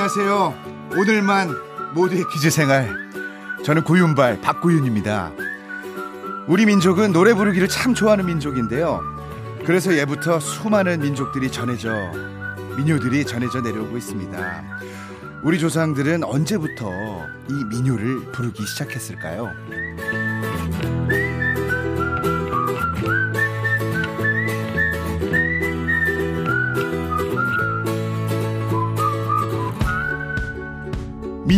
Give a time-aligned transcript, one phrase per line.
[0.00, 0.54] 안녕하세요.
[0.96, 1.48] 오늘만
[1.92, 2.88] 모두의 퀴즈 생활.
[3.64, 5.32] 저는 구윤발 박구윤입니다.
[6.46, 9.00] 우리 민족은 노래 부르기를 참 좋아하는 민족인데요.
[9.66, 11.90] 그래서 예부터 수많은 민족들이 전해져
[12.76, 14.62] 민요들이 전해져 내려오고 있습니다.
[15.42, 16.92] 우리 조상들은 언제부터
[17.50, 19.50] 이 민요를 부르기 시작했을까요?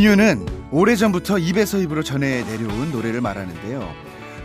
[0.00, 3.86] 민요는 오래전부터 입에서 입으로 전해 내려온 노래를 말하는데요.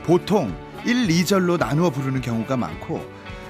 [0.03, 3.01] 보통 1, 2절로 나누어 부르는 경우가 많고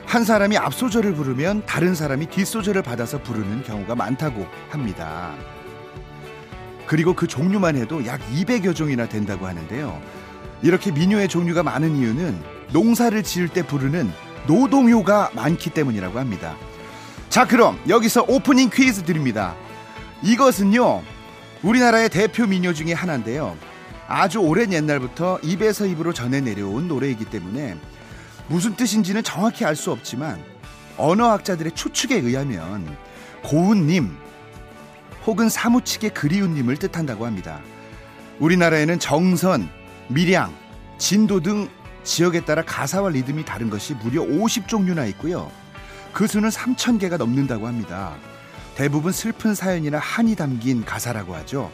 [0.05, 5.33] 한 사람이 앞소절을 부르면 다른 사람이 뒷소절을 받아서 부르는 경우가 많다고 합니다.
[6.85, 9.99] 그리고 그 종류만 해도 약 200여 종이나 된다고 하는데요.
[10.61, 12.39] 이렇게 민요의 종류가 많은 이유는
[12.71, 14.11] 농사를 지을 때 부르는
[14.45, 16.55] 노동요가 많기 때문이라고 합니다.
[17.29, 19.55] 자, 그럼 여기서 오프닝 퀴즈 드립니다.
[20.21, 21.14] 이것은요,
[21.65, 23.57] 우리나라의 대표 민요 중에 하나인데요.
[24.07, 27.75] 아주 오랜 옛날부터 입에서 입으로 전해 내려온 노래이기 때문에
[28.47, 30.39] 무슨 뜻인지는 정확히 알 수 없지만
[30.97, 32.95] 언어학자들의 추측에 의하면
[33.43, 34.15] 고운님
[35.25, 37.61] 혹은 사무치게 그리운님을 뜻한다고 합니다.
[38.39, 39.67] 우리나라에는 정선,
[40.07, 40.53] 밀양,
[40.99, 41.67] 진도 등
[42.03, 45.51] 지역에 따라 가사와 리듬이 다른 것이 무려 50종류나 있고요.
[46.13, 48.15] 그 수는 3,000개가 넘는다고 합니다.
[48.75, 51.71] 대부분 슬픈 사연이나 한이 담긴 가사라고 하죠.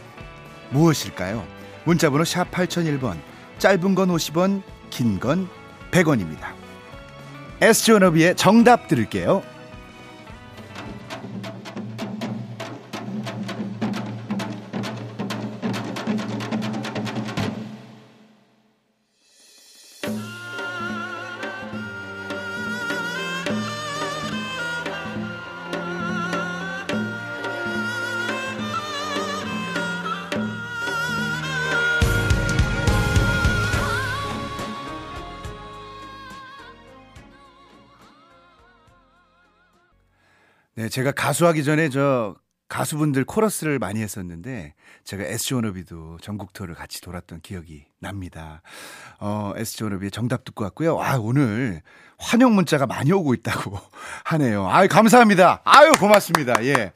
[0.69, 1.45] 무엇일까요?
[1.83, 3.17] 문자번호 샵 8001번,
[3.57, 5.49] 짧은 건 50원, 긴 건
[5.91, 6.53] 100원입니다.
[7.61, 9.43] 에스존너비의 정답 들을게요.
[40.75, 42.35] 네, 제가 가수하기 전에 저
[42.69, 44.73] 가수분들 코러스를 많이 했었는데
[45.03, 48.61] 제가 SG 워너비도 전국 투어를 같이 돌았던 기억이 납니다.
[49.19, 51.01] 어, SG 워너비의 정답 듣고 왔고요.
[51.01, 51.81] 아, 오늘
[52.17, 53.77] 환영 문자가 많이 오고 있다고
[54.23, 54.69] 하네요.
[54.69, 55.61] 아유, 감사합니다.
[55.65, 56.63] 아유, 고맙습니다.
[56.63, 56.91] 예.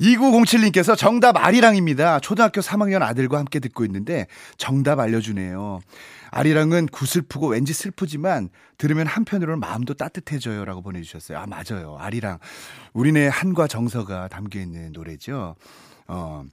[0.00, 2.18] 2907님께서 정답 아리랑입니다.
[2.18, 5.78] 초등학교 3학년 아들과 함께 듣고 있는데 정답 알려주네요.
[6.34, 11.38] 아리랑은 구슬프고 왠지 슬프지만 들으면 한편으로는 마음도 따뜻해져요 라고 보내주셨어요.
[11.38, 11.96] 아, 맞아요.
[11.96, 12.40] 아리랑.
[12.92, 15.54] 우리네 한과 정서가 담겨 있는 노래죠.
[16.08, 16.44] 어,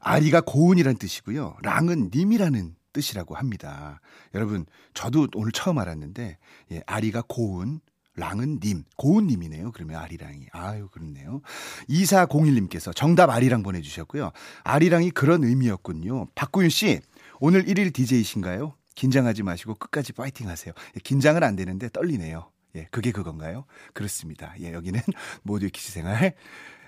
[0.00, 1.56] 아리가 고운이란 뜻이고요.
[1.62, 4.02] 랑은 님이라는 뜻이라고 합니다.
[4.34, 6.36] 여러분, 저도 오늘 처음 알았는데,
[6.72, 7.80] 예, 아리가 고운,
[8.16, 9.72] 랑은 님, 고운 님이네요.
[9.72, 10.48] 그러면 아리랑이.
[10.52, 11.40] 아유, 그렇네요.
[11.88, 14.30] 2401님께서 정답 아리랑 보내주셨고요.
[14.62, 16.26] 아리랑이 그런 의미였군요.
[16.34, 17.00] 박구윤 씨,
[17.40, 18.74] 오늘 1일 DJ이신가요?
[18.94, 20.72] 긴장하지 마시고 끝까지 파이팅 하세요.
[20.96, 22.50] 예, 긴장은 안 되는데 떨리네요.
[22.76, 23.64] 예, 그게 그건가요?
[23.92, 24.54] 그렇습니다.
[24.60, 25.00] 예, 여기는
[25.42, 26.34] 모두의 기시생활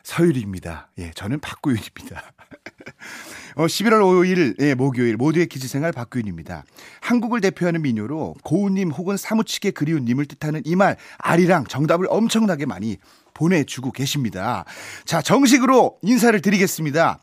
[0.02, 0.92] 서율입니다.
[0.98, 2.22] 예, 저는 박구윤입니다.
[3.56, 6.64] 어, 11월 5일, 예, 목요일, 모두의 기지생활 박구윤입니다.
[7.00, 12.98] 한국을 대표하는 민요로 고운님 혹은 사무치게 그리운님을 뜻하는 이 말, 아리랑 정답을 엄청나게 많이
[13.34, 14.64] 보내주고 계십니다.
[15.04, 17.20] 자, 정식으로 인사를 드리겠습니다.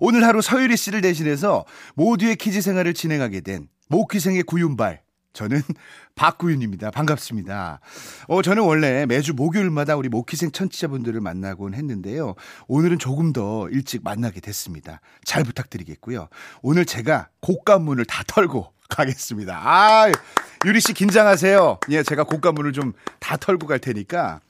[0.00, 5.02] 오늘 하루 서유리 씨를 대신해서 모두의 퀴즈 생활을 진행하게 된 모퀴생의 구윤발.
[5.32, 5.62] 저는
[6.14, 6.92] 박구윤입니다.
[6.92, 7.80] 반갑습니다.
[8.28, 12.34] 어, 저는 원래 매주 목요일마다 우리 모퀴생 천치자분들을 만나곤 했는데요.
[12.68, 15.00] 오늘은 조금 더 일찍 만나게 됐습니다.
[15.24, 16.28] 잘 부탁드리겠고요.
[16.62, 19.60] 오늘 제가 곡간문을 다 털고 가겠습니다.
[19.60, 20.12] 아,
[20.66, 21.80] 유리 씨 긴장하세요.
[21.90, 24.40] 예, 제가 곡간문을 좀 다 털고 갈 테니까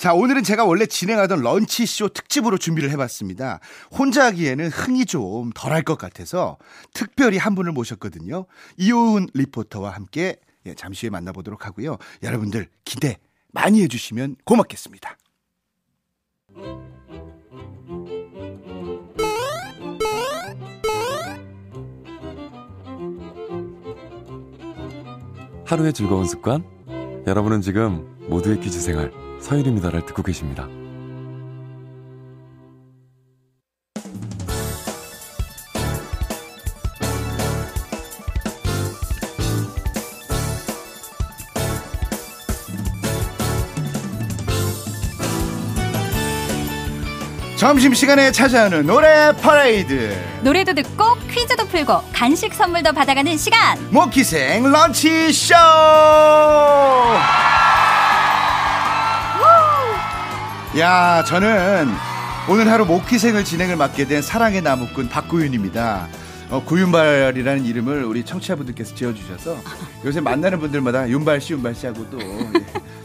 [0.00, 3.60] 자, 오늘은 제가 원래 진행하던 런치쇼 특집으로 준비를 해봤습니다.
[3.90, 6.56] 혼자 하기에는 흥이 좀 덜할 것 같아서
[6.94, 8.46] 특별히 한 분을 모셨거든요.
[8.78, 11.98] 이호은 리포터와 함께 예, 잠시 후에 만나보도록 하고요.
[12.22, 13.18] 여러분들 기대
[13.52, 15.18] 많이 해주시면 고맙겠습니다.
[25.66, 26.64] 하루의 즐거운 습관?
[27.26, 30.68] 여러분은 지금 모두의 퀴즈 생활 서일입니다를 듣고 계십니다.
[47.56, 50.16] 점심시간에 찾아오는 노래 퍼레이드.
[50.40, 53.78] 노래도 듣고 퀴즈도 풀고 간식 선물도 받아가는 시간.
[53.90, 55.54] 모키생 런치쇼
[60.78, 61.88] 야 저는
[62.48, 66.08] 오늘 하루 목희생을 진행을 맡게 된 사랑의 나무꾼 박구윤입니다.
[66.50, 69.56] 어, 구윤발이라는 이름을 우리 청취자분들께서 지어주셔서
[70.04, 72.52] 요새 만나는 분들마다 윤발 씨, 윤발 씨 하고 또 예,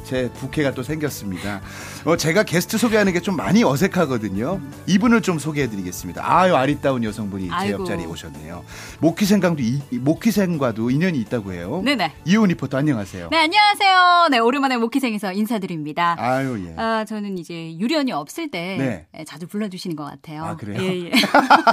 [0.06, 1.62] 제 부캐가 또 생겼습니다.
[2.06, 4.62] 어, 제가 게스트 소개하는 게 좀 많이 어색하거든요.
[4.86, 6.22] 이분을 좀 소개해드리겠습니다.
[6.24, 7.72] 아유 아리따운 여성분이 제.
[7.72, 8.63] 옆자리에 오셨네요.
[9.00, 11.81] 목희생과도 이- 목희생과도 인연이 있다고 해요.
[11.84, 12.13] 네네.
[12.25, 13.30] 이온 리포터 안녕하세요.
[13.31, 14.28] 네, 안녕하세요.
[14.30, 16.16] 네, 오랜만에 목희생에서 인사드립니다.
[16.19, 16.74] 아유 예.
[16.78, 19.07] 아, 저는 이제 유련이 없을 때 네.
[19.19, 20.44] 예, 자주 불러주시는 것 같아요.
[20.46, 20.80] 아, 그래요?
[20.84, 21.12] 예, 예.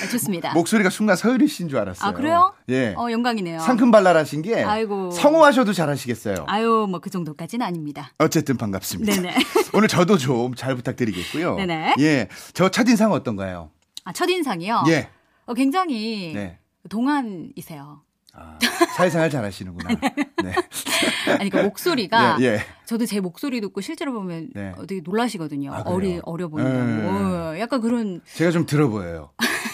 [0.04, 0.54] 아, 좋습니다.
[0.54, 2.10] 목소리가 순간 서유리 씨인 줄 알았어요.
[2.10, 2.54] 아, 그래요?
[2.70, 2.94] 예.
[2.98, 3.60] 어, 영광이네요.
[3.60, 5.12] 상큼발랄하신 게 아이고.
[5.12, 6.46] 성우하셔도 잘하시겠어요.
[6.48, 8.12] 아유, 뭐 그 정도까지는 아닙니다.
[8.18, 9.14] 어쨌든 반갑습니다.
[9.22, 9.36] 네네.
[9.74, 11.56] 오늘 저도 좀 잘 부탁드리겠고요.
[11.56, 11.96] 네네.
[12.00, 12.28] 예.
[12.54, 13.70] 저 첫인상 어떤가요?
[14.04, 14.84] 아, 첫인상이요?
[14.88, 15.10] 예.
[15.46, 16.58] 어, 굉장히 네.
[16.90, 18.02] 동안이세요.
[18.38, 18.58] 아,
[18.98, 19.90] 사회생활 잘 하시는구나.
[20.44, 20.54] 네.
[21.40, 22.60] 아니, 그 목소리가 예, 예.
[22.86, 24.74] 저도 제 목소리 듣고 실제로 보면 네.
[24.78, 25.74] 어, 되게 놀라시거든요.
[25.74, 25.84] 아?
[25.86, 26.76] 어리, 어려 보인다고.
[26.86, 27.08] 네.
[27.08, 29.32] 어, 약간 그런 제가 좀 들어 보여요.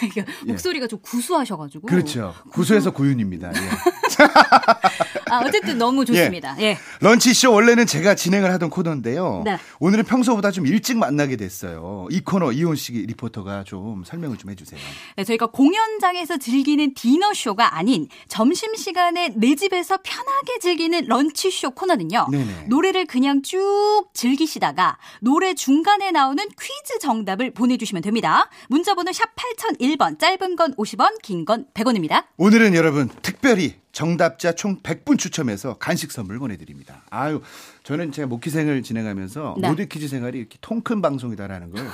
[0.48, 1.88] 목소리가 좀 구수하셔가지고.
[1.90, 1.92] 예.
[1.92, 2.34] 그렇죠.
[2.52, 3.50] 구수해서 고윤입니다.
[3.50, 3.54] 예.
[5.32, 6.56] 아, 어쨌든 너무 좋습니다.
[6.60, 6.78] 예.
[7.00, 9.44] 런치쇼 원래는 제가 진행을 하던 코너인데요.
[9.46, 9.58] 네.
[9.80, 12.08] 오늘은 평소보다 좀 일찍 만나게 됐어요.
[12.12, 14.80] 이 코너 이혼 씨 리포터가 좀 설명을 좀 해주세요.
[15.16, 22.28] 네, 저희가 공연장에서 즐기는 디너쇼가 아닌 점심시간에 내 집에서 편하게 즐기는 런치쇼 코너는요.
[22.32, 22.66] 네네.
[22.68, 28.50] 노래를 그냥 쭉 즐기시다가 노래 중간에 나오는 퀴즈 정답을 보내주시면 됩니다.
[28.68, 32.26] 문자번호 샵 8001번, 짧은 건 50원, 긴 건 100원입니다.
[32.38, 37.04] 오늘은 여러분 특별히 정답자 총 100분 추첨해서 간식 선물 보내드립니다.
[37.10, 37.42] 아유,
[37.84, 39.70] 저는 제가 목희생을 진행하면서 네.
[39.70, 41.88] 모두 퀴즈 생활이 이렇게 통큰 방송이다라는 걸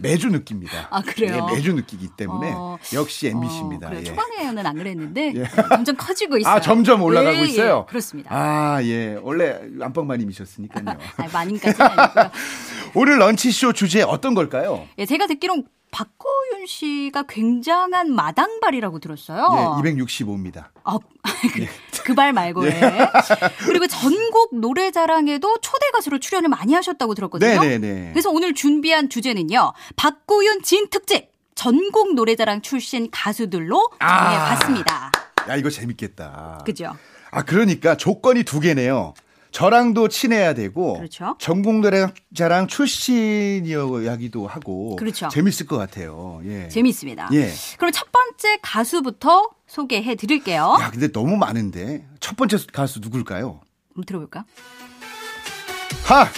[0.00, 0.88] 매주 느낍니다.
[0.90, 1.48] 아, 그래요?
[1.50, 3.88] 예, 매주 느끼기 때문에 어, 역시 MBC입니다.
[3.88, 4.00] 어, 그래요.
[4.00, 4.04] 예.
[4.04, 5.44] 초반에는 안 그랬는데 예.
[5.68, 6.54] 점점 커지고 있어요.
[6.54, 7.86] 아, 점점 올라가고 예, 예, 있어요.
[7.86, 8.30] 그렇습니다.
[8.32, 9.18] 아, 예.
[9.20, 10.96] 원래 안방마님이셨으니까요.
[11.18, 12.30] 아, 마님까지는 아니고요.
[12.94, 14.86] 오늘 런치쇼 주제 어떤 걸까요?
[14.98, 19.82] 예, 제가 듣기론 박고윤 씨가 굉장한 마당발이라고 들었어요.
[19.84, 20.66] 예, 265입니다.
[20.84, 20.98] 아,
[22.04, 22.66] 그발 말고.
[22.66, 22.80] 예.
[23.66, 27.60] 그리고 전국 노래자랑에도 초대 가수로 출연을 많이 하셨다고 들었거든요.
[27.60, 28.10] 네네네.
[28.12, 29.72] 그래서 오늘 준비한 주제는요.
[29.96, 34.24] 박고윤 진 특집 전국 노래자랑 출신 가수들로 아.
[34.30, 35.12] 정해봤습니다.
[35.48, 36.62] 야, 이거 재밌겠다.
[36.64, 36.96] 그죠?
[37.30, 39.14] 아, 그러니까 조건이 두 개네요.
[39.52, 41.36] 저랑도 친해야 되고 그렇죠.
[41.38, 45.28] 전국 노래자랑 출신이야기도 하고 그렇죠.
[45.28, 46.40] 재밌을 것 같아요.
[46.44, 46.68] 예.
[46.68, 47.28] 재밌습니다.
[47.32, 47.52] 예.
[47.78, 50.76] 그럼 첫 번째 가수부터 소개해 드릴게요.
[50.80, 53.60] 야, 근데 너무 많은데 첫 번째 가수 누굴까요?
[53.88, 54.44] 한번 들어볼까요?
[56.04, 56.28] 하!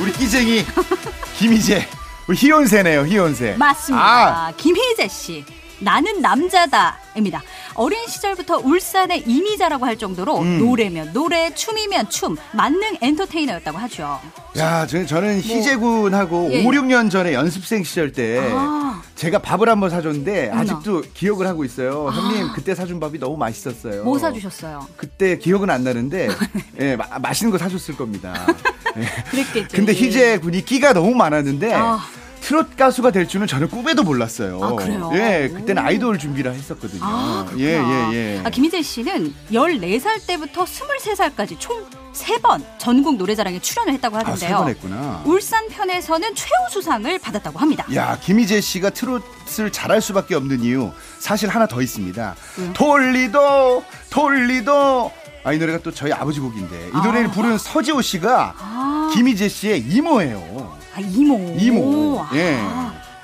[0.00, 0.62] 우리 끼쟁이
[1.38, 1.86] 김희재.
[2.28, 3.56] 우리 희연세네요, 희연세.
[3.56, 4.46] 맞습니다.
[4.48, 5.44] 아, 김희재 씨.
[5.80, 7.42] 나는 남자다 입니다.
[7.74, 10.58] 어린 시절부터 울산의 이미자라고 할 정도로 음.
[10.58, 14.20] 노래면 노래, 춤이면 춤, 만능 엔터테이너였다고 하죠.
[14.58, 16.52] 야, 저, 저는 희재군하고 뭐.
[16.52, 19.02] 예, 5, 6년 전에 연습생 시절 때 아.
[19.14, 20.60] 제가 밥을 한번 사줬는데 어머나.
[20.62, 22.10] 아직도 기억을 하고 있어요.
[22.10, 24.04] 형님, 그때 사준 밥이 너무 맛있었어요.
[24.04, 24.86] 뭐 사주셨어요?
[24.96, 26.28] 그때 기억은 안 나는데
[26.80, 28.46] 예, 마- 맛있는 거 사줬을 겁니다.
[28.96, 29.04] 예.
[29.30, 29.76] 그랬겠죠.
[29.76, 29.96] 근데 예.
[29.96, 32.00] 희재 군이 끼가 너무 많았는데 아.
[32.46, 34.60] 트롯 가수가 될 줄은 저는 꿈에도 몰랐어요.
[34.62, 35.10] 아, 그래요?
[35.14, 35.86] 예, 그때는 오.
[35.86, 37.00] 아이돌 준비를 했었거든요.
[37.02, 37.68] 아, 그렇구나.
[37.68, 38.42] 예, 예, 예.
[38.44, 44.48] 아, 김희재 씨는 14살 때부터 23살까지 총 3번 전국 노래자랑에 출연을 했다고 아, 하는데요.
[44.48, 45.22] 세번 했구나.
[45.24, 47.84] 울산 편에서는 최우수상을 받았다고 합니다.
[47.96, 52.36] 야, 김희재 씨가 트롯을 잘할 수밖에 없는 이유 사실 하나 더 있습니다.
[52.58, 52.72] 왜요?
[52.74, 55.12] 돌리도 돌리도
[55.42, 57.30] 아, 이 노래가 또 저희 아버지 곡인데 이 노래를 아.
[57.30, 60.76] 부른 서지호 씨가 아, 김희재 씨의 이모예요.
[60.94, 61.56] 아, 이모.
[61.58, 62.20] 이모.
[62.20, 62.58] 아, 예.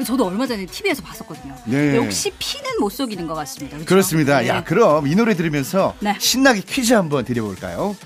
[0.05, 1.55] 저도 얼마 전에 TV에서 봤었거든요.
[1.67, 1.97] 네.
[1.97, 3.77] 역시 피는 못 속이는 것 같습니다.
[3.77, 3.89] 그렇죠?
[3.89, 4.41] 그렇습니다.
[4.41, 4.49] 네.
[4.49, 6.17] 야, 그럼 이 노래 들으면서 네.
[6.19, 7.97] 신나게 퀴즈 한번 드려볼까요?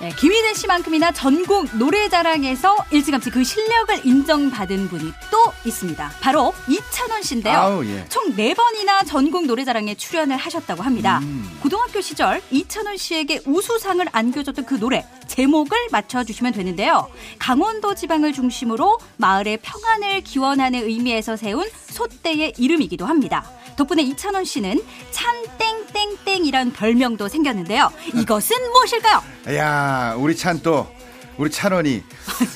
[0.00, 6.12] 네, 김희재 씨만큼이나 전국 노래자랑에서 일찌감치 그 실력을 인정받은 분이 또 있습니다.
[6.20, 7.58] 바로 이찬원 씨인데요.
[7.58, 8.04] 아우, 예.
[8.08, 11.18] 총 4번이나 전국 노래자랑에 출연을 하셨다고 합니다.
[11.24, 11.50] 음.
[11.60, 17.10] 고등학교 시절 이찬원 씨에게 우수상을 안겨줬던 그 노래 제목을 맞춰주시면 되는데요.
[17.40, 23.44] 강원도 지방을 중심으로 마을의 평안을 기원하는 의미에서 세운 소떼의 이름이기도 합니다.
[23.78, 24.82] 덕분에 이찬원 씨는
[25.12, 27.90] 찬땡땡땡이란 별명도 생겼는데요.
[28.14, 29.22] 이것은 무엇일까요?
[29.56, 30.88] 야, 우리 찬 또
[31.36, 32.02] 우리 찬원이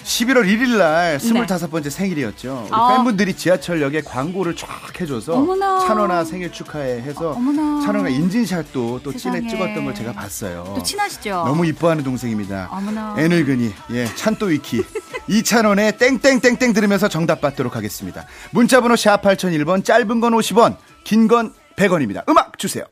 [0.05, 2.62] 11월 1일 날 25번째 생일이었죠.
[2.62, 2.69] 우리 네.
[2.73, 2.97] 아.
[2.97, 4.69] 팬분들이 지하철역에 광고를 쫙
[5.00, 5.79] 해줘서 어머나.
[5.87, 7.81] 찬원아 생일 축하해 해서 어머나.
[7.87, 9.47] 찬원아 인증샷도 또 찐에.
[9.47, 10.64] 찍었던 걸 제가 봤어요.
[10.76, 11.45] 또 친하시죠?
[11.47, 12.71] 너무 이뻐하는 동생입니다.
[12.73, 13.14] 어머나.
[13.19, 14.83] 애늙은이 예 찬또 위키
[15.29, 18.26] 이찬원의 땡땡땡땡 들으면서 정답 받도록 하겠습니다.
[18.50, 22.29] 문자번호 샵 8001번 짧은 건 50원 긴 건 100원입니다.
[22.29, 22.85] 음악 주세요.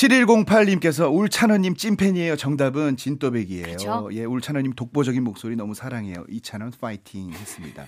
[0.00, 2.36] 7108님께서 울찬원님 찐팬이에요.
[2.36, 3.66] 정답은 진또백이에요.
[3.66, 4.08] 그쵸?
[4.12, 6.24] 예, 울찬원님 독보적인 목소리 너무 사랑해요.
[6.30, 7.86] 이찬원 파이팅 했습니다.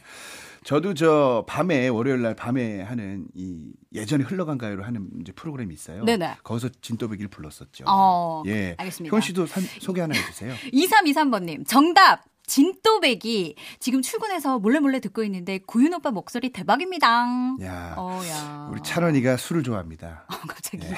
[0.65, 6.05] 저도 저 밤에 월요일 날 밤에 하는 이 예전에 흘러간 가요를 하는 이제 프로그램이 있어요.
[6.05, 6.37] 네네.
[6.45, 7.85] 거기서 진또백이를 불렀었죠.
[7.89, 8.75] 어, 예.
[8.79, 9.13] 알겠습니다.
[9.13, 10.53] 효은 씨도 산- 소개 하나 해주세요.
[10.73, 12.25] 2323번님, 정답!
[12.45, 13.55] 진또배기.
[13.79, 17.09] 지금 출근해서 몰래 몰래 듣고 있는데, 구윤 오빠 목소리 대박입니다.
[17.63, 18.69] 야, 어, 야.
[18.71, 20.27] 우리 찬원이가 술을 좋아합니다.
[20.29, 20.85] 어, 갑자기.
[20.87, 20.95] 예.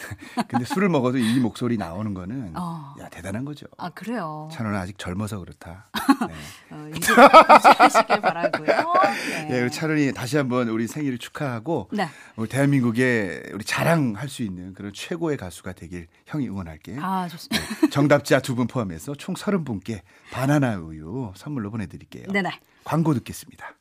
[0.48, 2.94] 근데 술을 먹어도 이 목소리 나오는 거는 어.
[3.00, 3.66] 야 대단한 거죠.
[3.78, 4.48] 아, 그래요.
[4.52, 5.88] 찬원은 아직 젊어서 그렇다.
[6.28, 6.34] 네.
[6.70, 8.66] 어, 유지하시길 바라고요.
[8.66, 9.48] 네.
[9.56, 12.08] 예, 우리 차른이 다시 한번 우리 생일을 축하하고 네.
[12.36, 16.96] 우리 대한민국에 우리 자랑할 수 있는 그런 최고의 가수가 되길 형이 응원할게.
[17.00, 17.88] 아, 좋습니다.
[17.90, 20.00] 정답자 두 분 포함해서 총 30분께
[20.32, 22.26] 바나나 우유 선물로 보내드릴게요.
[22.32, 22.50] 네네.
[22.84, 23.74] 광고 듣겠습니다.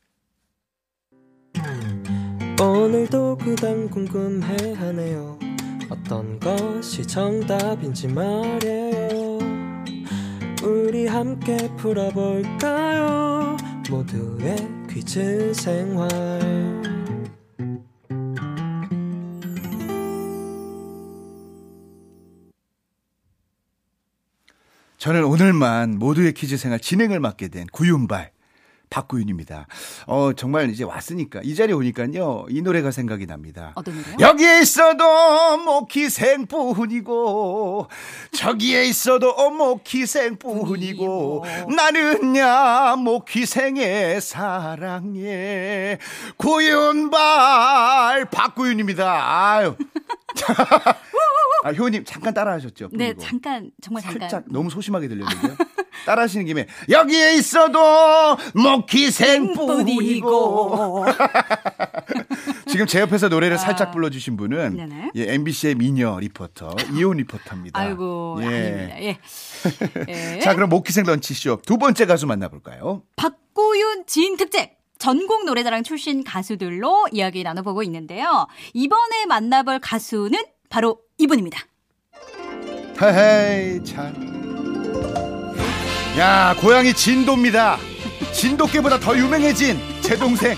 [2.61, 5.39] 오늘도 그단 궁금해하네요
[5.89, 9.39] 어떤 것이 정답인지 말해요.
[10.63, 13.57] 우리 함께 풀어볼까요?
[13.89, 14.55] 모두의
[14.89, 16.09] 퀴즈 생활.
[24.97, 28.31] 저는 오늘만 모두의 퀴즈 생활 진행을 맡게 된 구윤발
[28.89, 29.67] 박구윤입니다.
[30.07, 33.71] 어 정말 이제 왔으니까 이 자리에 오니까요 이 노래가 생각이 납니다.
[33.75, 34.15] 어떤 노래요?
[34.19, 37.29] 여기에 있어도 모키생뿐이고
[38.31, 45.97] 저기에 있어도 모키생뿐이고 나는야 모키생의 사랑에
[46.37, 49.55] 구윤발 박구윤입니다.
[49.55, 49.75] 아유.
[51.69, 52.89] 아, 효님 잠깐 따라하셨죠?
[52.93, 53.21] 네, 뿌리고.
[53.21, 54.19] 잠깐, 정말 잠깐.
[54.21, 55.55] 살짝 너무 소심하게 들렸는데요.
[56.05, 57.79] 따라하시는 김에 여기에 있어도
[58.55, 61.05] 모키생뿐이고
[62.67, 64.69] 지금 제 옆에서 노래를 살짝 불러주신 분은 아.
[64.69, 65.11] 네네.
[65.15, 67.79] 예, MBC의 미녀 리포터 이온 리포터입니다.
[67.79, 69.01] 아이고, 아닙니다.
[69.01, 69.19] 예.
[70.07, 70.39] 예.
[70.39, 73.03] 자 그럼 모키생 런치쇼 두 번째 가수 만나볼까요?
[73.15, 78.47] 박구윤 지인 특집 전국 노래자랑 출신 가수들로 이야기 나눠보고 있는데요.
[78.73, 81.59] 이번에 만나볼 가수는 바로 이분입니다.
[83.01, 84.13] 헤헤이 참.
[86.17, 87.77] 야 고향이 진도입니다.
[88.33, 90.57] 진도께보다 더 유명해진 제 동생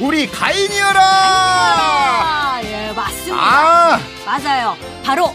[0.00, 1.00] 우리 가인이어라.
[1.02, 3.36] 아, 예, 맞습니다.
[3.36, 4.00] 아.
[4.24, 4.76] 맞아요.
[5.04, 5.34] 바로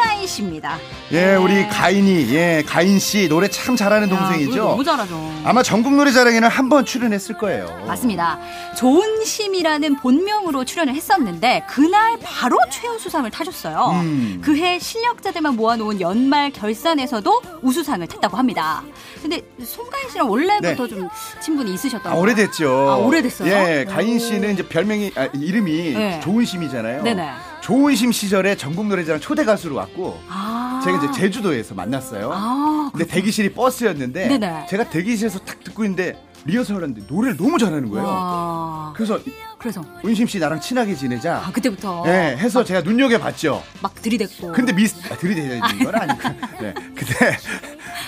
[0.00, 0.78] 송가인 씨입니다.
[1.12, 4.56] 예, 우리 가인이, 예, 가인 씨 노래 참 잘하는 야, 동생이죠.
[4.56, 5.32] 너무 잘하죠.
[5.44, 7.66] 아마 전국 노래자랑에는 한 번 출연했을 거예요.
[7.88, 8.38] 맞습니다.
[8.76, 13.90] 좋은 심이라는 본명으로 출연을 했었는데 그날 바로 최우수상을 타셨어요.
[14.02, 14.40] 음.
[14.44, 18.84] 그해 실력자들만 모아놓은 연말 결산에서도 우수상을 탔다고 합니다.
[19.20, 20.88] 근데 송가인 씨랑 원래부터 네.
[20.88, 21.08] 좀
[21.42, 22.16] 친분이 있으셨다고.
[22.16, 22.68] 아, 오래됐죠.
[22.70, 23.52] 아, 오래됐어요?
[23.52, 23.90] 예, 오.
[23.92, 26.20] 가인 씨는 이제 별명이, 아, 이름이 네.
[26.22, 27.02] 좋은 심이잖아요.
[27.02, 27.28] 네네.
[27.70, 30.80] 좋은심 시절에 전국 노래자랑 초대 가수로 왔고, 아.
[30.82, 32.28] 제가 이제 제주도에서 만났어요.
[32.34, 34.66] 아, 근데 대기실이 버스였는데, 네네.
[34.68, 38.04] 제가 대기실에서 탁 듣고 있는데, 리허설을 하는데 노래를 너무 잘하는 거예요.
[38.08, 38.92] 와.
[38.96, 39.20] 그래서
[39.58, 41.36] 그래서 은심 씨 나랑 친하게 지내자.
[41.46, 43.62] 아 그때부터 예, 해서 제가 눈여겨 봤죠.
[43.82, 44.52] 막 들이댔고.
[44.52, 46.28] 근데 미스 아, 들이대는 건 아니고
[46.62, 47.36] 네 근데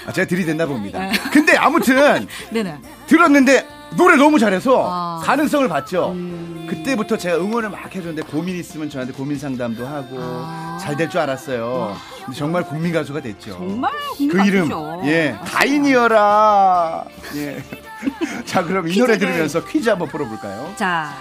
[0.07, 0.99] 아, 제가 들이댔나 봅니다.
[0.99, 1.13] 네.
[1.31, 2.79] 근데 아무튼 네네.
[3.07, 3.67] 들었는데
[3.97, 5.21] 노래 너무 잘해서 아.
[5.25, 6.13] 가능성을 봤죠.
[6.13, 6.67] 음.
[6.69, 10.79] 그때부터 제가 응원을 막 해줬는데 고민 있으면 저한테 고민 상담도 하고 아.
[10.81, 11.97] 잘될 줄 알았어요.
[12.25, 13.53] 근데 정말 국민 가수가 됐죠.
[13.53, 15.01] 정말 국민 그 이름 가수죠.
[15.05, 15.59] 예 맞습니다.
[15.59, 17.05] 가인이어라.
[17.37, 17.63] 예.
[18.47, 20.73] 자 그럼 이 노래 들으면서 퀴즈 한번 풀어볼까요?
[20.77, 21.13] 자,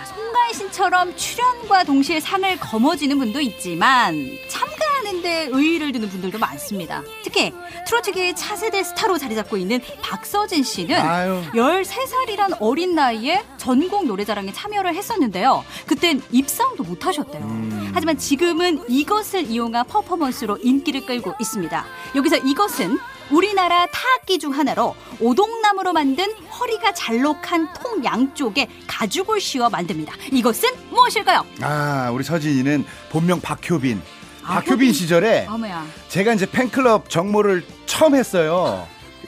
[0.53, 7.03] 씨처럼 출연과 동시에 상을 거머쥐는 분도 있지만 참가하는데 의의를 두는 분들도 많습니다.
[7.23, 7.53] 특히
[7.87, 11.41] 트로트계의 차세대 스타로 자리 잡고 있는 박서진 씨는 아유.
[11.53, 15.63] 13살이란 어린 나이에 전국 노래자랑에 참여를 했었는데요.
[15.87, 17.43] 그땐 입상도 못 하셨대요.
[17.43, 17.91] 음.
[17.93, 21.85] 하지만 지금은 이것을 이용한 퍼포먼스로 인기를 끌고 있습니다.
[22.15, 22.97] 여기서 이것은
[23.31, 26.25] 우리나라 타악기 중 하나로 오동나무로 만든
[26.59, 30.13] 허리가 잘록한 통 양쪽에 가죽을 씌워 만듭니다.
[30.31, 31.45] 이것은 무엇일까요?
[31.61, 34.01] 아 우리 서진이는 본명 박효빈.
[34.43, 34.93] 아, 박효빈 효빈.
[34.93, 35.85] 시절에 어머야.
[36.09, 38.87] 제가 이제 팬클럽 정모를 처음 했어요.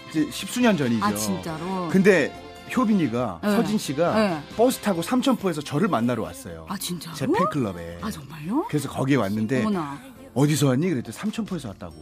[0.10, 1.06] 이제 십수년 전이죠.
[1.06, 1.90] 아 진짜로.
[1.90, 2.40] 근데
[2.76, 3.56] 효빈이가 네.
[3.56, 4.42] 서진 씨가 네.
[4.58, 6.66] 버스 타고 삼천포에서 저를 만나러 왔어요.
[6.68, 7.16] 아 진짜로?
[7.16, 8.00] 제 팬클럽에.
[8.02, 8.66] 아 정말요?
[8.68, 10.13] 그래서 거기 에 왔는데 어머나.
[10.34, 10.90] 어디서 왔니?
[10.90, 11.94] 그랬더니 삼천포에서 왔다고.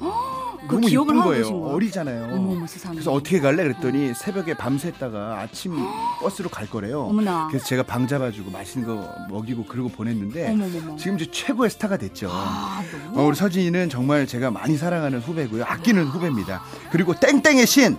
[0.68, 1.48] 그 너무 기억을 하고 거예요.
[1.66, 2.26] 어리잖아요.
[2.36, 2.66] 어머머.
[2.92, 3.64] 그래서 어떻게 갈래?
[3.64, 5.74] 그랬더니 새벽에 밤샜다가 아침
[6.22, 7.02] 버스로 갈 거래요.
[7.08, 7.48] 어머나.
[7.50, 10.96] 그래서 제가 방 잡아주고 맛있는 거 먹이고 그러고 보냈는데 어머머머.
[10.98, 12.30] 지금 이제 최고의 스타가 됐죠.
[12.32, 12.82] 아.
[13.14, 15.66] 어, 우리 서진이는 정말 제가 많이 사랑하는 후배고요.
[15.66, 16.62] 아끼는 후배입니다.
[16.92, 17.98] 그리고 땡땡의 신.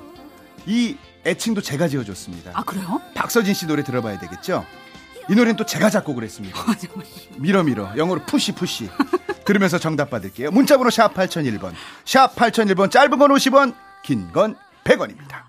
[0.67, 0.97] 이
[1.27, 2.53] 애칭도 제가 지어줬습니다.
[2.55, 3.01] 아 그래요?
[3.15, 4.65] 박서진 씨 노래 들어봐야 되겠죠?
[5.29, 6.59] 이 노래는 또 제가 작곡을 했습니다.
[6.59, 6.75] 아.
[7.39, 7.93] 밀어 밀어.
[7.97, 8.88] 영어로 push push.
[9.45, 10.51] 그러면서 정답 받을게요.
[10.51, 11.73] 문자번호 샵 8001번.
[12.05, 15.43] 샵 8001번 짧은 건 50원, 긴 건 100원입니다.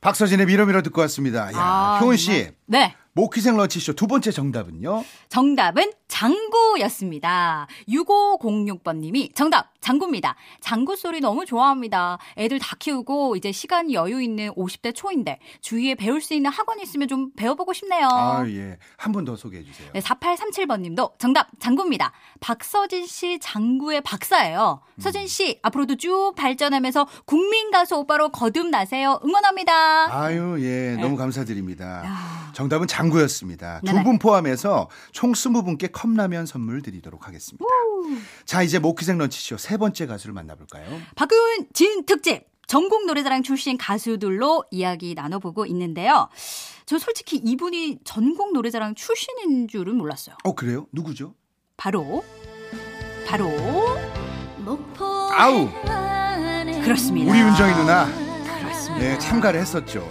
[0.00, 1.46] 박서진의 밀어밀어 듣고 왔습니다.
[1.52, 2.50] 야, 아, 효은 씨.
[2.66, 2.94] 네.
[3.12, 5.04] 모퀴생 런치쇼 두 번째 정답은요?
[5.28, 7.66] 정답은 장구였습니다.
[7.88, 10.36] 6506번님이 정답 장구입니다.
[10.60, 12.18] 장구 소리 너무 좋아합니다.
[12.36, 17.08] 애들 다 키우고 이제 시간 여유 있는 50대 초인데 주위에 배울 수 있는 학원 있으면
[17.08, 18.08] 좀 배워보고 싶네요.
[18.10, 18.78] 아, 예.
[18.96, 19.90] 한분더 소개해 주세요.
[19.92, 22.12] 네, 4837번 님도 정답 장구입니다.
[22.40, 24.80] 박서진 씨 장구의 박사예요.
[24.96, 25.00] 음.
[25.00, 29.20] 서진 씨 앞으로도 쭉 발전하면서 국민 가수 오빠로 거듭나세요.
[29.24, 30.14] 응원합니다.
[30.22, 30.96] 아유, 예.
[31.00, 32.04] 너무 감사드립니다.
[32.04, 32.50] 야.
[32.52, 33.80] 정답은 장구였습니다.
[33.80, 34.04] 두 네네.
[34.04, 37.64] 분 포함해서 총 20분께 컵라면 선물 드리도록 하겠습니다.
[38.44, 40.84] 자, 이제 모키생 런치쇼 세 번째 가수를 만나볼까요?
[41.14, 46.28] 박은 진 특집 전국 노래자랑 출신 가수들로 이야기 나눠보고 있는데요.
[46.86, 50.34] 저 솔직히 이분이 전국 노래자랑 출신인 줄은 몰랐어요.
[50.42, 50.86] 어, 그래요?
[50.92, 51.34] 누구죠?
[51.76, 52.24] 바로
[53.28, 53.48] 바로
[55.38, 55.68] 아우!
[56.82, 57.30] 그렇습니다.
[57.30, 58.06] 우리 윤정이 누나.
[58.58, 59.04] 그렇습니다.
[59.06, 60.04] 예, 참가를 했었죠.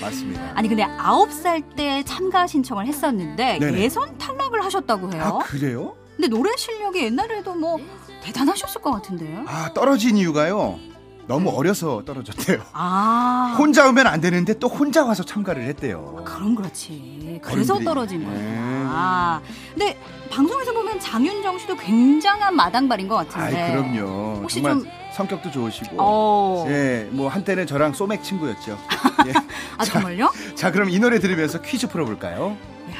[0.00, 0.52] 맞습니다.
[0.54, 3.80] 아니 근데 아홉 살 때 참가 신청을 했었는데 네네.
[3.80, 5.40] 예선 탈락을 하셨다고 해요.
[5.42, 5.94] 아, 그래요?
[6.16, 7.78] 근데 노래 실력이 옛날에도 뭐
[8.22, 9.44] 대단하셨을 것 같은데요.
[9.46, 10.78] 아, 떨어진 이유가요.
[11.26, 12.60] 너무 어려서 떨어졌대요.
[12.74, 16.22] 아 혼자 오면 안 되는데 또 혼자 와서 참가를 했대요.
[16.26, 17.40] 그럼 그렇지.
[17.42, 17.84] 그래서 어른들이.
[17.84, 18.26] 떨어진 네.
[18.26, 19.40] 거야.
[19.70, 19.98] 근데
[20.30, 23.58] 방송에서 보면 장윤정 씨도 굉장한 마당발인 것 같은데.
[23.62, 24.40] 아이, 그럼요.
[24.42, 25.96] 혹시 정말 좀- 성격도 좋으시고.
[25.98, 26.66] 어.
[26.68, 28.78] 예, 뭐 한때는 저랑 소맥 친구였죠.
[29.26, 29.32] 예.
[29.78, 30.30] 아 정말요?
[30.54, 32.54] 자, 그럼 이 노래 들으면서 퀴즈 풀어볼까요?
[32.90, 32.94] 야,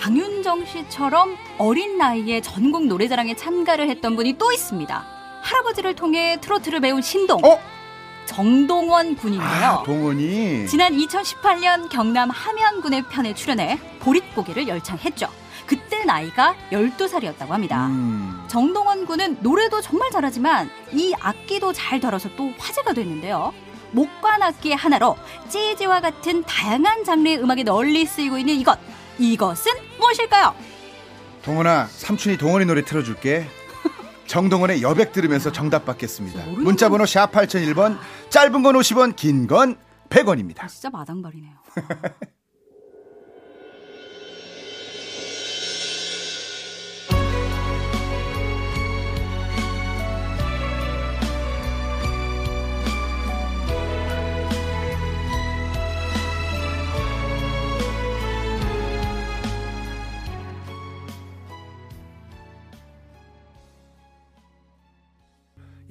[0.00, 5.04] 장윤정 씨처럼 어린 나이에 전국 노래자랑에 참가를 했던 분이 또 있습니다.
[5.42, 7.60] 할아버지를 통해 트로트를 배운 신동 어?
[8.24, 9.44] 정동원 군인데요.
[9.44, 10.66] 아, 동원이.
[10.68, 15.28] 지난 2018년 경남 함양군의 편에 출연해 보릿고개를 열창했죠.
[15.66, 17.88] 그때 나이가 12살이었다고 합니다.
[17.88, 18.42] 음.
[18.48, 23.52] 정동원 군은 노래도 정말 잘하지만 이 악기도 잘 다뤄서 또 화제가 됐는데요.
[23.90, 25.16] 목관 악기의 하나로
[25.48, 28.78] 재즈와 같은 다양한 장르의 음악에 널리 쓰이고 있는 이것.
[29.20, 30.54] 이것은 무엇일까요?
[31.42, 33.46] 동원아, 삼촌이 동원이 노래 틀어줄게.
[34.26, 36.38] 정동원의 여백 들으면서 정답 받겠습니다.
[36.44, 37.98] 모르는 문자 번호 샵 8001번,
[38.30, 39.76] 짧은 건 50원, 긴 건
[40.08, 40.66] 100원입니다.
[40.68, 41.52] 진짜 마당발이네요.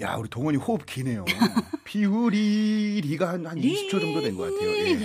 [0.01, 1.25] 야, 우리 동원이 호흡 기네요.
[1.83, 4.69] 비우리 리가 한, 한 20초 정도 된 것 같아요.
[4.69, 4.99] 예.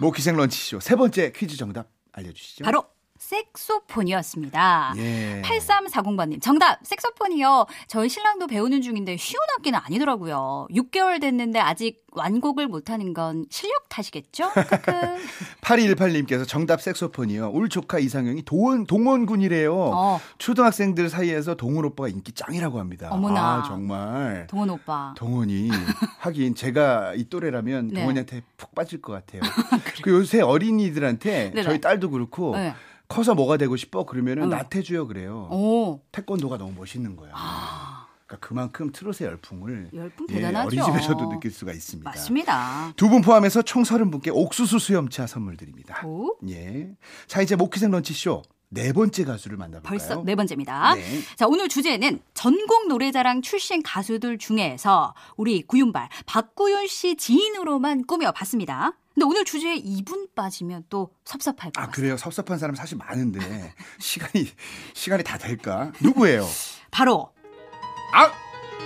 [0.00, 2.64] 모키생 런치쇼 세 번째 퀴즈 정답 알려주시죠.
[2.64, 2.84] 바로
[3.26, 4.94] 색소폰이었습니다.
[4.98, 5.42] 예.
[5.44, 7.66] 8340번님, 정답, 색소폰이요.
[7.88, 10.68] 저희 신랑도 배우는 중인데 쉬운 악기는 아니더라고요.
[10.70, 14.50] 6개월 됐는데 아직 완곡을 못하는 건 실력 탓이겠죠?
[14.52, 14.92] 크크.
[15.60, 17.50] 8218님께서 정답 색소폰이요.
[17.50, 19.74] 울 조카 이상형이 동원, 동원군이래요.
[19.74, 23.08] 어, 초등학생들 사이에서 동원 오빠가 인기 짱이라고 합니다.
[23.10, 23.40] 어머나.
[23.40, 24.46] 아, 정말.
[24.48, 25.14] 동원 오빠.
[25.16, 25.68] 동원이
[26.20, 28.00] 하긴 제가 이 또래라면 네.
[28.00, 29.42] 동원이한테 푹 빠질 것 같아요.
[30.02, 31.62] 그 요새 어린이들한테 네네.
[31.62, 32.74] 저희 딸도 그렇고 네.
[33.08, 34.48] 커서 뭐가 되고 싶어 그러면은 응.
[34.50, 35.48] 나태주요 그래요.
[35.50, 37.34] 오, 태권도가 너무 멋있는 거예요.
[38.26, 39.96] 그러니까 그만큼 트롯의 열풍을 아.
[39.96, 40.44] 열풍 예.
[40.44, 42.10] 어린이집에서도 느낄 수가 있습니다.
[42.10, 42.92] 맞습니다.
[42.96, 46.04] 두 분 포함해서 총 30분께 옥수수 수염차 선물 드립니다.
[46.04, 46.90] 오, 예.
[47.28, 49.88] 자, 이제 모키생 런치쇼 네 번째 가수를 만나볼까요?
[49.88, 50.94] 벌써 네 번째입니다.
[50.96, 51.20] 네.
[51.36, 58.92] 자, 오늘 주제는 전국 노래자랑 출신 가수들 중에서 우리 구윤발, 박구윤 씨 지인으로만 꾸며봤습니다.
[59.14, 61.92] 근데 오늘 주제에 이분 빠지면 또 섭섭할 것 아, 같아요.
[61.94, 62.16] 그래요?
[62.16, 64.46] 섭섭한 사람 사실 많은데 시간이
[64.94, 65.92] 시간이 다 될까?
[66.02, 66.44] 누구예요?
[66.90, 67.32] 바로
[68.12, 68.30] 아!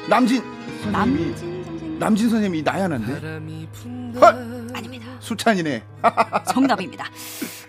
[0.09, 0.41] 남진
[0.83, 1.99] 선생님이 남진 선생님.
[1.99, 4.19] 남진 선생님이 나야난데?
[4.21, 4.69] 헐!
[4.75, 5.07] 아닙니다.
[5.21, 5.83] 수찬이네.
[6.53, 7.07] 정답입니다.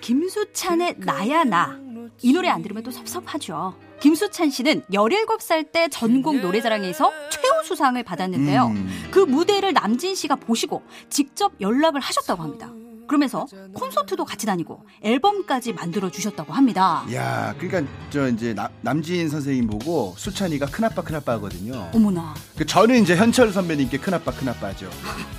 [0.02, 1.80] 김수찬의 나야 나.
[2.21, 3.76] 이 노래 안 들으면 또 섭섭하죠.
[4.00, 8.67] 김수찬 씨는 17살 때 전국 노래자랑에서 최우수상을 받았는데요.
[8.67, 9.08] 음.
[9.12, 12.69] 그 무대를 남진 씨가 보시고 직접 연락을 하셨다고 합니다.
[13.08, 17.04] 그러면서 콘서트도 같이 다니고 앨범까지 만들어 주셨다고 합니다.
[17.13, 21.89] 야, 그러니까 저 이제 나, 남진 선생님 보고 수찬이가 큰아빠 큰아빠 하거든요.
[21.93, 22.34] 어머나.
[22.58, 24.89] 그 저는 이제 현철 선배님께 큰아빠 큰아빠죠.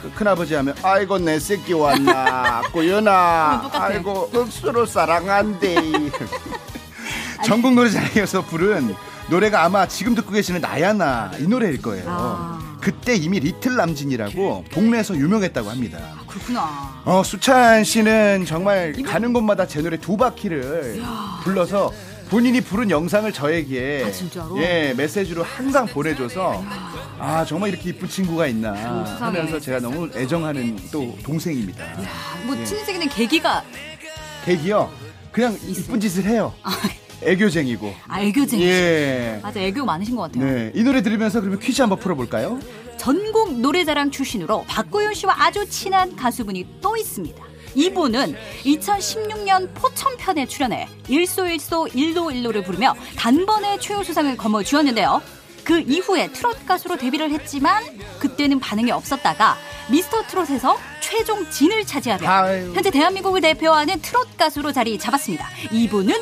[0.03, 3.85] 그 큰아버지 하면 아이고 내 새끼 왔나 똑같아.
[3.85, 5.77] 아이고 억수로 사랑한대.
[7.45, 8.95] 전국 노래자랑에서 부른
[9.29, 12.05] 노래가 아마 지금 듣고 계시는 나야나 이 노래일 거예요.
[12.09, 12.77] 아.
[12.81, 15.99] 그때 이미 리틀 남진이라고 동네에서 유명했다고 합니다.
[16.27, 17.03] 그렇구나.
[17.05, 21.01] 어, 수찬 씨는 정말 가는 곳마다 제 노래 두 바퀴를
[21.45, 21.93] 불러서
[22.29, 24.59] 본인이 부른 영상을 저에게 아, 진짜로?
[24.63, 26.65] 예 메시지로 항상 보내줘서
[27.19, 29.21] 아 정말 이렇게 이쁜 친구가 있나 세상에.
[29.39, 31.85] 하면서 제가 너무 애정하는 또 동생입니다.
[32.47, 32.65] 뭐 예.
[32.65, 33.63] 친해지게 된 계기가
[34.47, 34.91] 계기요
[35.31, 36.55] 그냥 이쁜 짓을 해요.
[37.25, 37.95] 애교쟁이고.
[38.09, 38.65] 아, 애교쟁이.
[38.65, 39.41] 예.
[39.43, 40.45] 맞아, 애교 많으신 것 같아요.
[40.45, 42.59] 네, 이 노래 들으면서 그러면 퀴즈 한번 풀어볼까요?
[42.97, 47.43] 전국 노래자랑 출신으로 박구윤 씨와 아주 친한 가수분이 또 있습니다.
[47.75, 55.23] 이분은 2016년 포천편에 출연해 일소일소 일도일로를 부르며 단번에 최우수상을 거머쥐었는데요.
[55.65, 57.83] 그 이후에 트롯 가수로 데뷔를 했지만
[58.19, 59.57] 그때는 반응이 없었다가
[59.91, 62.73] 미스터 트롯에서 최종 진을 차지하며.
[62.75, 65.49] 현재 대한민국을 대표하는 트롯 가수로 자리 잡았습니다.
[65.73, 66.15] 이분은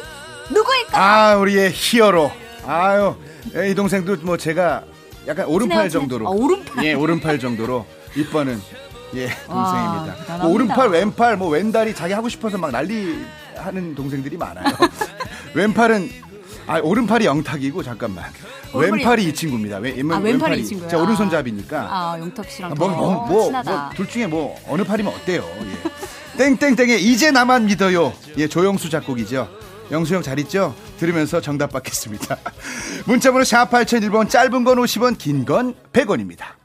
[0.50, 0.98] 누구일까?
[1.00, 2.30] 아, 우리의 히어로.
[2.66, 3.16] 아유,
[3.56, 4.84] 예, 이 동생도 뭐 제가
[5.26, 6.26] 약간 오른팔 친해요, 정도로.
[6.28, 6.84] 아, 오른팔.
[6.84, 7.86] 예, 오른팔 정도로
[8.16, 8.60] 이뻐는
[9.14, 10.14] 예, 와, 동생입니다.
[10.16, 10.38] 대단합니다.
[10.44, 13.24] 뭐 오른팔, 왼팔, 뭐 왼다리 자기 하고 싶어서 막 난리
[13.56, 14.64] 하는 동생들이 많아요.
[15.54, 16.10] 왼팔은
[16.66, 18.24] 아, 오른팔이 영탁이고 잠깐만.
[18.72, 19.78] 오른팔이 왼팔이 이 친구입니다.
[19.78, 20.88] 왼, 아, 왼팔이 이 친구야.
[20.88, 21.88] 제 오른손잡이니까.
[21.90, 23.50] 아, 용탁 씨랑 뭐, 더 뭐, 뭐.
[23.50, 25.44] 뭐, 둘 중에 뭐, 어느 팔이면 어때요?
[25.62, 26.38] 예.
[26.38, 28.12] 땡땡땡의 이제 나만 믿어요.
[28.38, 29.48] 예, 조영수 작곡이죠.
[29.90, 30.74] 영수 형 잘 있죠?
[30.98, 32.36] 들으면서 정답 받겠습니다.
[33.06, 36.59] 문자번호 샵 8001번, 짧은 건 50원, 긴 건 100원입니다.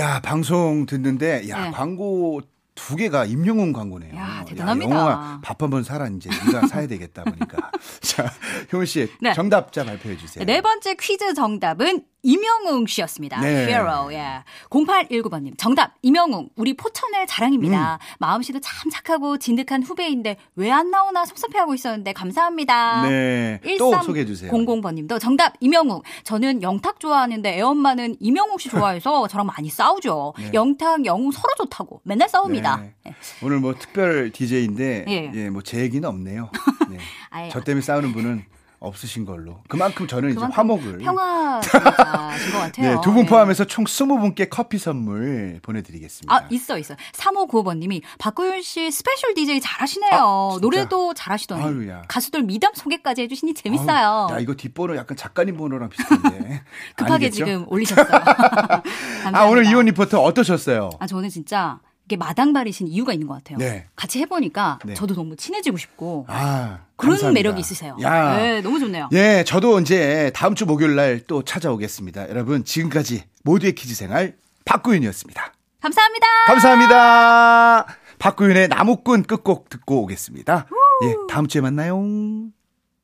[0.00, 1.70] 야, 방송 듣는데, 야, 네.
[1.70, 2.40] 광고
[2.74, 4.14] 두 개가 임영웅 광고네요.
[4.16, 4.90] 야, 대단합니다.
[4.94, 6.30] 영웅아, 밥한 번 사라, 이제.
[6.46, 7.70] 네가 사야 되겠다, 보니까.
[8.00, 8.30] 자,
[8.72, 9.34] 효은 씨, 네.
[9.34, 10.44] 정답자 발표해 주세요.
[10.44, 13.40] 네 번째 퀴즈 정답은 임영웅 씨였습니다.
[13.40, 13.66] 네.
[13.68, 14.42] Hero, 예.
[14.70, 17.94] 0819번님, 정답, 임영웅, 우리 포천의 자랑입니다.
[17.94, 18.16] 음.
[18.18, 23.02] 마음 씨도 참 착하고 진득한 후배인데 왜 안 나오나 섭섭해하고 있었는데 감사합니다.
[23.08, 23.60] 네.
[23.78, 24.50] 또 소개해 주세요.
[24.52, 26.02] 00번님도 정답, 임영웅.
[26.24, 30.34] 저는 영탁 좋아하는데 애엄마는 임영웅 씨 좋아해서 저랑 많이 싸우죠.
[30.38, 30.50] 네.
[30.54, 32.76] 영탁, 영웅 서로 좋다고 맨날 싸웁니다.
[32.78, 32.94] 네.
[33.04, 33.14] 네.
[33.42, 35.32] 오늘 뭐 특별 DJ인데 예.
[35.34, 36.50] 예, 뭐제 얘기는 없네요.
[36.88, 37.48] 네.
[37.50, 38.44] 저 때문에 싸우는 분은
[38.80, 39.62] 없으신 걸로.
[39.68, 42.72] 그만큼 저는 이제 화목을 평화주의자신 것 같아요.
[42.96, 43.28] 네, 두분 네.
[43.28, 46.34] 포함해서 총 20분께 커피 선물 보내 드리겠습니다.
[46.34, 46.96] 아, 있어, 있어.
[47.12, 50.10] 3595번님이 박구윤 씨 special DJ 잘하시네요.
[50.12, 50.58] 아?
[50.62, 52.02] 노래도 잘하시더니 아유야.
[52.08, 54.28] 가수들 미담 소개까지 해주시니 재밌어요.
[54.30, 56.62] 야, 이거 뒷번호 약간 작가님 번호랑 비슷한데.
[56.96, 57.44] 급하게 아니겠죠?
[57.44, 58.06] 지금 올리셨어요.
[59.32, 60.88] 아, 오늘 효은 리포터 어떠셨어요?
[60.98, 61.78] 아, 저는 진짜
[62.10, 63.56] 이게 마당발이신 이유가 있는 것 같아요.
[63.58, 63.86] 네.
[63.94, 64.94] 같이 해보니까 네.
[64.94, 67.38] 저도 너무 친해지고 싶고 아, 그런 감사합니다.
[67.38, 67.96] 매력이 있으세요.
[68.02, 68.36] 야.
[68.36, 69.08] 네, 너무 좋네요.
[69.12, 72.28] 예, 저도 이제 다음 주 목요일 날 또 찾아오겠습니다.
[72.30, 75.52] 여러분, 지금까지 모두의 퀴즈 생활 박구윤이었습니다.
[75.80, 76.26] 감사합니다.
[76.48, 77.86] 감사합니다.
[78.18, 80.66] 박구윤의 나무꾼 끝곡 듣고 오겠습니다.
[81.04, 81.96] 예, 다음 주에 만나요.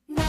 [0.09, 0.23] 나